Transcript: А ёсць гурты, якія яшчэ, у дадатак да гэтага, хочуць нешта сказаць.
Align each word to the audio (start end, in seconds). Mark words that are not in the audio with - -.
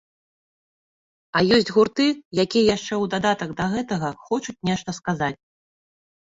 А 1.39 1.43
ёсць 1.57 1.69
гурты, 1.75 2.05
якія 2.43 2.65
яшчэ, 2.75 2.93
у 3.03 3.05
дадатак 3.15 3.53
да 3.61 3.69
гэтага, 3.75 4.09
хочуць 4.31 4.57
нешта 4.71 4.89
сказаць. 5.01 5.33